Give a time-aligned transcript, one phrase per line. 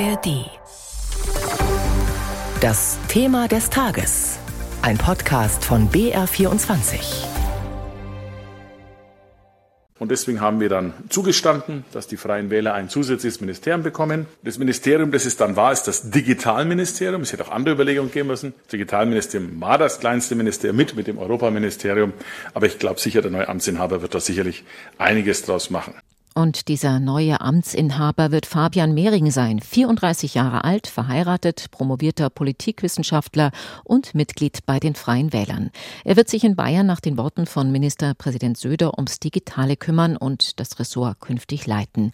[0.00, 0.50] ARD.
[2.60, 4.40] Das Thema des Tages.
[4.82, 7.26] Ein Podcast von BR24.
[10.00, 14.26] Und deswegen haben wir dann zugestanden, dass die Freien Wähler ein zusätzliches Ministerium bekommen.
[14.42, 17.22] Das Ministerium, das es dann war, ist das Digitalministerium.
[17.22, 18.52] Es hätte auch andere Überlegungen geben müssen.
[18.64, 22.12] Das Digitalministerium war das kleinste Ministerium mit, mit dem Europaministerium.
[22.52, 24.64] Aber ich glaube sicher, der neue Amtsinhaber wird da sicherlich
[24.98, 25.94] einiges draus machen.
[26.36, 33.52] Und dieser neue Amtsinhaber wird Fabian Mehring sein, 34 Jahre alt, verheiratet, promovierter Politikwissenschaftler
[33.84, 35.70] und Mitglied bei den Freien Wählern.
[36.04, 40.58] Er wird sich in Bayern nach den Worten von Ministerpräsident Söder ums Digitale kümmern und
[40.58, 42.10] das Ressort künftig leiten.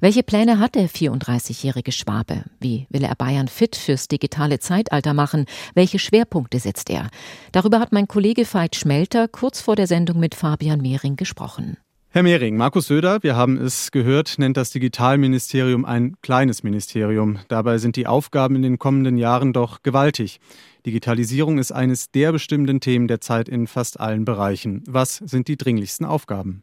[0.00, 2.44] Welche Pläne hat der 34-jährige Schwabe?
[2.60, 5.46] Wie will er Bayern fit fürs digitale Zeitalter machen?
[5.74, 7.08] Welche Schwerpunkte setzt er?
[7.50, 11.76] Darüber hat mein Kollege Veit Schmelter kurz vor der Sendung mit Fabian Mehring gesprochen.
[12.14, 17.40] Herr Mehring, Markus Söder, wir haben es gehört, nennt das Digitalministerium ein kleines Ministerium.
[17.48, 20.38] Dabei sind die Aufgaben in den kommenden Jahren doch gewaltig.
[20.86, 24.84] Digitalisierung ist eines der bestimmenden Themen der Zeit in fast allen Bereichen.
[24.86, 26.62] Was sind die dringlichsten Aufgaben?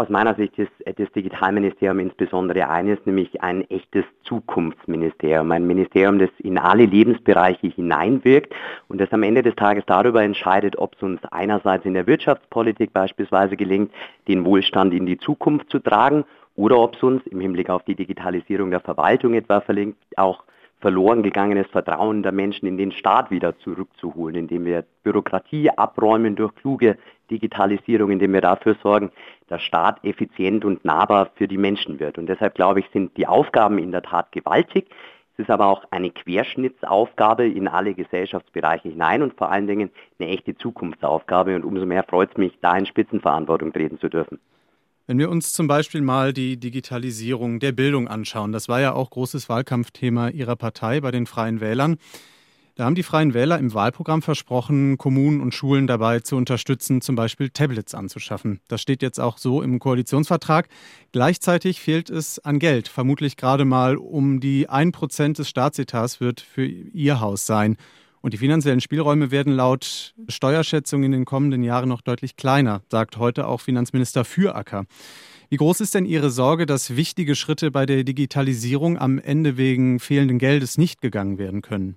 [0.00, 5.50] Aus meiner Sicht ist das Digitalministerium insbesondere eines, nämlich ein echtes Zukunftsministerium.
[5.50, 8.54] Ein Ministerium, das in alle Lebensbereiche hineinwirkt
[8.86, 12.92] und das am Ende des Tages darüber entscheidet, ob es uns einerseits in der Wirtschaftspolitik
[12.92, 13.90] beispielsweise gelingt,
[14.28, 16.24] den Wohlstand in die Zukunft zu tragen
[16.54, 20.44] oder ob es uns im Hinblick auf die Digitalisierung der Verwaltung etwa verlinkt, auch
[20.80, 26.54] verloren gegangenes Vertrauen der Menschen in den Staat wieder zurückzuholen, indem wir Bürokratie abräumen durch
[26.54, 26.96] kluge
[27.30, 29.10] Digitalisierung, indem wir dafür sorgen,
[29.48, 32.18] dass Staat effizient und nahbar für die Menschen wird.
[32.18, 34.86] Und deshalb glaube ich, sind die Aufgaben in der Tat gewaltig.
[35.34, 40.30] Es ist aber auch eine Querschnittsaufgabe in alle Gesellschaftsbereiche hinein und vor allen Dingen eine
[40.30, 41.54] echte Zukunftsaufgabe.
[41.54, 44.40] Und umso mehr freut es mich, da in Spitzenverantwortung treten zu dürfen.
[45.08, 49.08] Wenn wir uns zum Beispiel mal die Digitalisierung der Bildung anschauen, das war ja auch
[49.08, 51.96] großes Wahlkampfthema Ihrer Partei bei den Freien Wählern.
[52.74, 57.16] Da haben die Freien Wähler im Wahlprogramm versprochen, Kommunen und Schulen dabei zu unterstützen, zum
[57.16, 58.60] Beispiel Tablets anzuschaffen.
[58.68, 60.68] Das steht jetzt auch so im Koalitionsvertrag.
[61.10, 62.88] Gleichzeitig fehlt es an Geld.
[62.88, 67.78] Vermutlich gerade mal um die 1% des Staatsetats wird für Ihr Haus sein.
[68.28, 73.16] Und die finanziellen Spielräume werden laut Steuerschätzung in den kommenden Jahren noch deutlich kleiner, sagt
[73.16, 74.84] heute auch Finanzminister Füracker.
[75.48, 79.98] Wie groß ist denn Ihre Sorge, dass wichtige Schritte bei der Digitalisierung am Ende wegen
[79.98, 81.96] fehlenden Geldes nicht gegangen werden können?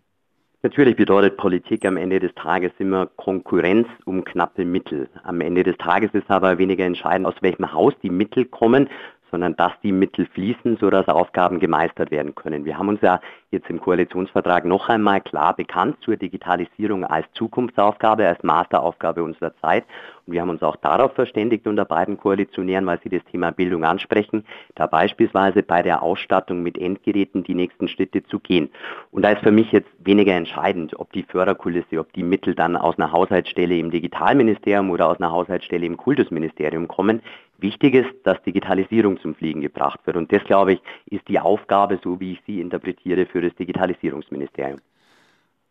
[0.63, 5.09] Natürlich bedeutet Politik am Ende des Tages immer Konkurrenz um knappe Mittel.
[5.23, 8.87] Am Ende des Tages ist aber weniger entscheidend, aus welchem Haus die Mittel kommen,
[9.31, 12.65] sondern dass die Mittel fließen, sodass Aufgaben gemeistert werden können.
[12.65, 13.19] Wir haben uns ja
[13.49, 19.85] jetzt im Koalitionsvertrag noch einmal klar bekannt zur Digitalisierung als Zukunftsaufgabe, als Masteraufgabe unserer Zeit.
[20.25, 23.83] Und wir haben uns auch darauf verständigt unter beiden Koalitionären, weil sie das Thema Bildung
[23.83, 28.69] ansprechen, da beispielsweise bei der Ausstattung mit Endgeräten die nächsten Schritte zu gehen.
[29.11, 32.77] Und da ist für mich jetzt weniger entscheidend, ob die Förderkulisse, ob die Mittel dann
[32.77, 37.21] aus einer Haushaltsstelle im Digitalministerium oder aus einer Haushaltsstelle im Kultusministerium kommen.
[37.61, 40.17] Wichtig ist, dass Digitalisierung zum Fliegen gebracht wird.
[40.17, 44.79] Und das, glaube ich, ist die Aufgabe, so wie ich sie interpretiere, für das Digitalisierungsministerium.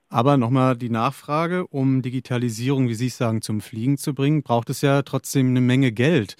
[0.08, 4.70] Aber nochmal die Nachfrage, um Digitalisierung, wie Sie es sagen, zum Fliegen zu bringen, braucht
[4.70, 6.36] es ja trotzdem eine Menge Geld.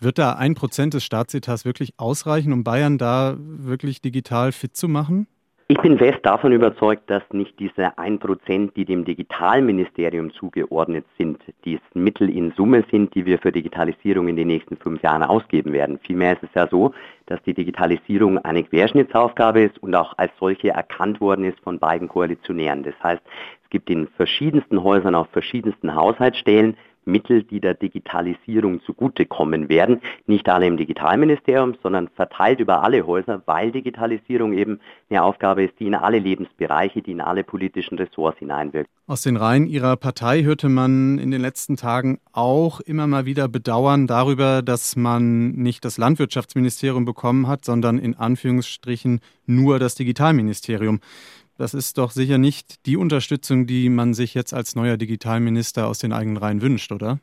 [0.00, 4.88] Wird da ein Prozent des Staatsetats wirklich ausreichen, um Bayern da wirklich digital fit zu
[4.88, 5.26] machen?
[5.70, 11.78] Ich bin fest davon überzeugt, dass nicht diese 1%, die dem Digitalministerium zugeordnet sind, die
[11.92, 15.98] Mittel in Summe sind, die wir für Digitalisierung in den nächsten fünf Jahren ausgeben werden.
[15.98, 16.94] Vielmehr ist es ja so,
[17.26, 22.08] dass die Digitalisierung eine Querschnittsaufgabe ist und auch als solche erkannt worden ist von beiden
[22.08, 22.82] Koalitionären.
[22.82, 23.22] Das heißt,
[23.62, 30.00] es gibt in verschiedensten Häusern auf verschiedensten Haushaltsstellen Mittel, die der Digitalisierung zugutekommen werden.
[30.26, 34.78] Nicht alle im Digitalministerium, sondern verteilt über alle Häuser, weil Digitalisierung eben
[35.10, 38.90] eine Aufgabe ist, die in alle Lebensbereiche, die in alle politischen Ressorts hineinwirkt.
[39.06, 43.48] Aus den Reihen Ihrer Partei hörte man in den letzten Tagen auch immer mal wieder
[43.48, 51.00] Bedauern darüber, dass man nicht das Landwirtschaftsministerium bekommen hat, sondern in Anführungsstrichen nur das Digitalministerium.
[51.58, 55.98] Das ist doch sicher nicht die Unterstützung, die man sich jetzt als neuer Digitalminister aus
[55.98, 57.18] den eigenen Reihen wünscht, oder?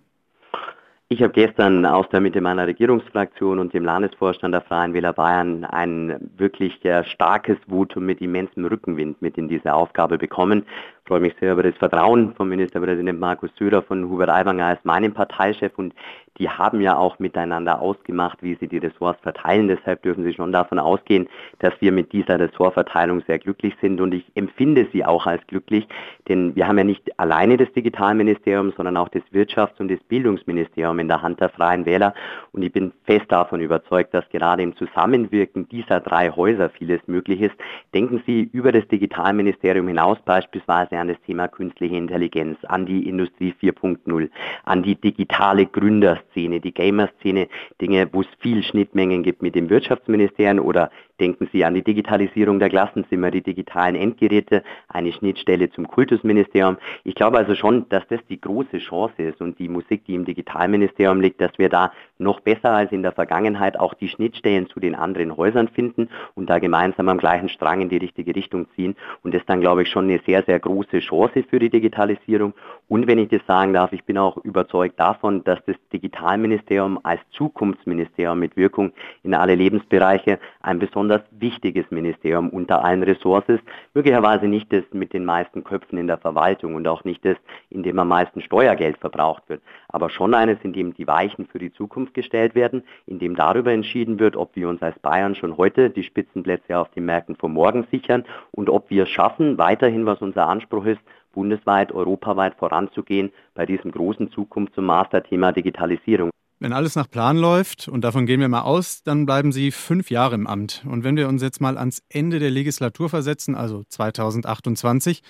[1.08, 5.64] Ich habe gestern aus der Mitte meiner Regierungsfraktion und dem Landesvorstand der Freien Wähler Bayern
[5.64, 6.80] ein wirklich
[7.14, 10.66] starkes Votum mit immensem Rückenwind mit in diese Aufgabe bekommen.
[11.08, 15.14] Freue mich sehr über das Vertrauen von Ministerpräsident Markus Söder, von Hubert Aiwanger als meinem
[15.14, 15.94] Parteichef und
[16.38, 19.70] die haben ja auch miteinander ausgemacht, wie sie die Ressorts verteilen.
[19.70, 21.30] Deshalb dürfen Sie schon davon ausgehen,
[21.60, 25.88] dass wir mit dieser Ressortverteilung sehr glücklich sind und ich empfinde sie auch als glücklich,
[26.28, 31.00] denn wir haben ja nicht alleine das Digitalministerium, sondern auch das Wirtschafts- und das Bildungsministerium
[31.00, 32.14] in der Hand der Freien Wähler
[32.52, 37.42] und ich bin fest davon überzeugt, dass gerade im Zusammenwirken dieser drei Häuser vieles möglich
[37.42, 37.56] ist.
[37.94, 43.54] Denken Sie über das Digitalministerium hinaus beispielsweise an das Thema künstliche Intelligenz, an die Industrie
[43.62, 44.30] 4.0,
[44.64, 47.48] an die digitale Gründer Szene, die Gamer-Szene,
[47.82, 50.90] Dinge, wo es viel Schnittmengen gibt mit dem Wirtschaftsministerium oder
[51.20, 56.78] denken Sie an die Digitalisierung der Klassenzimmer, die digitalen Endgeräte, eine Schnittstelle zum Kultusministerium.
[57.04, 60.26] Ich glaube also schon, dass das die große Chance ist und die Musik, die im
[60.26, 64.80] Digitalministerium liegt, dass wir da noch besser als in der Vergangenheit auch die Schnittstellen zu
[64.80, 68.96] den anderen Häusern finden und da gemeinsam am gleichen Strang in die richtige Richtung ziehen.
[69.24, 72.54] Und das dann, glaube ich, schon eine sehr, sehr große Chance für die Digitalisierung.
[72.88, 77.22] Und wenn ich das sagen darf, ich bin auch überzeugt davon, dass das Digitalministerium als
[77.32, 78.92] Zukunftsministerium mit Wirkung
[79.24, 83.64] in alle Lebensbereiche ein besonders wichtiges Ministerium unter allen Ressorts ist.
[83.94, 87.38] Möglicherweise nicht das mit den meisten Köpfen in der Verwaltung und auch nicht das,
[87.70, 91.60] in dem am meisten Steuergeld verbraucht wird, aber schon eines, in dem die Weichen für
[91.60, 95.58] die Zukunft gestellt werden, in dem darüber entschieden wird, ob wir uns als Bayern schon
[95.58, 100.08] heute die Spitzenplätze auf den Märkten von morgen sichern und ob wir es schaffen, weiterhin,
[100.08, 101.02] was unser Anspruch ist,
[101.34, 106.32] bundesweit, europaweit voranzugehen bei diesem großen Zukunfts- und Masterthema Digitalisierung.
[106.60, 110.10] Wenn alles nach Plan läuft, und davon gehen wir mal aus, dann bleiben Sie fünf
[110.10, 110.86] Jahre im Amt.
[110.90, 115.22] Und wenn wir uns jetzt mal ans Ende der Legislatur versetzen, also 2028,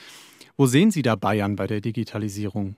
[0.56, 2.76] wo sehen Sie da Bayern bei der Digitalisierung?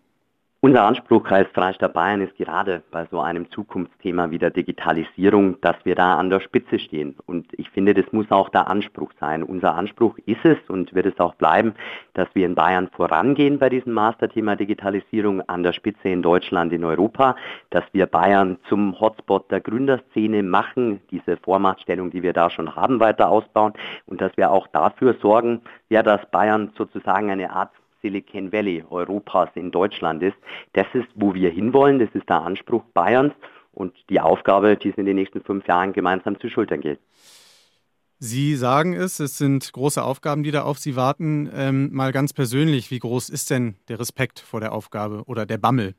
[0.59, 5.75] Unser Anspruch als Freistaat Bayern ist gerade bei so einem Zukunftsthema wie der Digitalisierung, dass
[5.83, 7.15] wir da an der Spitze stehen.
[7.27, 9.43] Und ich finde, das muss auch der Anspruch sein.
[9.43, 11.75] Unser Anspruch ist es und wird es auch bleiben,
[12.15, 16.83] dass wir in Bayern vorangehen bei diesem Masterthema Digitalisierung an der Spitze in Deutschland, in
[16.83, 17.35] Europa,
[17.69, 22.99] dass wir Bayern zum Hotspot der Gründerszene machen, diese Vormachtstellung, die wir da schon haben,
[22.99, 23.73] weiter ausbauen
[24.07, 27.69] und dass wir auch dafür sorgen, ja, dass Bayern sozusagen eine Art
[28.01, 30.37] Silicon Valley Europas in Deutschland ist.
[30.73, 33.33] Das ist, wo wir hinwollen, das ist der Anspruch Bayerns
[33.71, 36.99] und die Aufgabe, die es in den nächsten fünf Jahren gemeinsam zu schultern gilt.
[38.19, 41.49] Sie sagen es, es sind große Aufgaben, die da auf Sie warten.
[41.53, 45.59] Ähm, mal ganz persönlich, wie groß ist denn der Respekt vor der Aufgabe oder der
[45.59, 45.93] Bammel?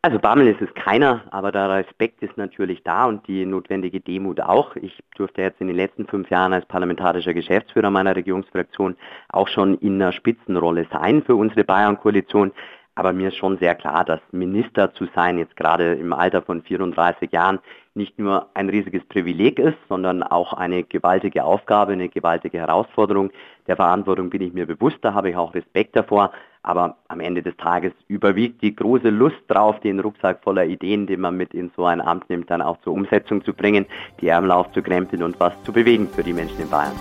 [0.00, 4.40] Also Bammel ist es keiner, aber der Respekt ist natürlich da und die notwendige Demut
[4.40, 4.76] auch.
[4.76, 8.96] Ich durfte jetzt in den letzten fünf Jahren als parlamentarischer Geschäftsführer meiner Regierungsfraktion
[9.28, 12.52] auch schon in einer Spitzenrolle sein für unsere Bayern-Koalition.
[12.98, 16.62] Aber mir ist schon sehr klar, dass Minister zu sein, jetzt gerade im Alter von
[16.62, 17.60] 34 Jahren,
[17.94, 23.30] nicht nur ein riesiges Privileg ist, sondern auch eine gewaltige Aufgabe, eine gewaltige Herausforderung.
[23.68, 26.32] Der Verantwortung bin ich mir bewusst, da habe ich auch Respekt davor.
[26.64, 31.20] Aber am Ende des Tages überwiegt die große Lust drauf, den Rucksack voller Ideen, den
[31.20, 33.86] man mit in so ein Amt nimmt, dann auch zur Umsetzung zu bringen,
[34.20, 36.96] die Ärmel aufzukrempeln und was zu bewegen für die Menschen in Bayern.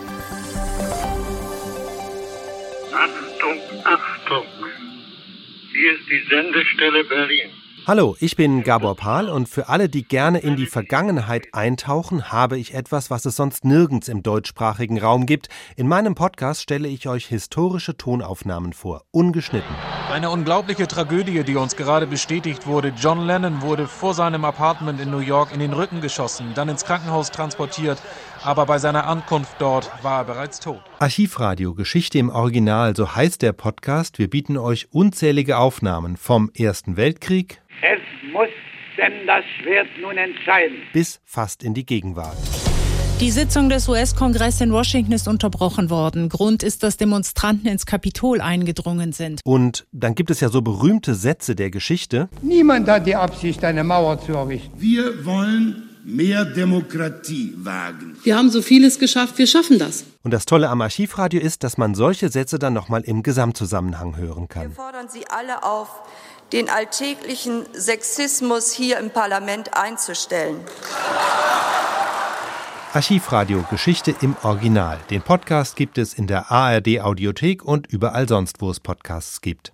[2.93, 4.76] Achtung, Achtung!
[5.77, 7.51] Hier ist die Sendestelle Berlin.
[7.85, 12.57] Hallo, ich bin Gabor Pahl und für alle, die gerne in die Vergangenheit eintauchen, habe
[12.57, 15.49] ich etwas, was es sonst nirgends im deutschsprachigen Raum gibt.
[15.75, 19.73] In meinem Podcast stelle ich euch historische Tonaufnahmen vor, ungeschnitten.
[20.11, 22.91] Eine unglaubliche Tragödie, die uns gerade bestätigt wurde.
[22.97, 26.85] John Lennon wurde vor seinem Apartment in New York in den Rücken geschossen, dann ins
[26.85, 28.01] Krankenhaus transportiert,
[28.43, 30.81] aber bei seiner Ankunft dort war er bereits tot.
[30.99, 34.19] Archivradio Geschichte im Original, so heißt der Podcast.
[34.19, 38.49] Wir bieten euch unzählige Aufnahmen vom Ersten Weltkrieg, es muss
[38.97, 40.77] denn das Schwert nun entscheiden.
[40.93, 42.37] Bis fast in die Gegenwart.
[43.19, 46.29] Die Sitzung des US-Kongresses in Washington ist unterbrochen worden.
[46.29, 49.41] Grund ist, dass Demonstranten ins Kapitol eingedrungen sind.
[49.43, 52.29] Und dann gibt es ja so berühmte Sätze der Geschichte.
[52.43, 54.71] Niemand hat die Absicht, eine Mauer zu errichten.
[54.79, 58.17] Wir wollen mehr Demokratie wagen.
[58.23, 60.05] Wir haben so vieles geschafft, wir schaffen das.
[60.23, 64.47] Und das Tolle am Archivradio ist, dass man solche Sätze dann nochmal im Gesamtzusammenhang hören
[64.47, 64.69] kann.
[64.69, 65.89] Wir fordern Sie alle auf,
[66.53, 70.55] den alltäglichen Sexismus hier im Parlament einzustellen.
[72.93, 74.97] Archivradio Geschichte im Original.
[75.09, 79.73] Den Podcast gibt es in der ARD Audiothek und überall sonst, wo es Podcasts gibt.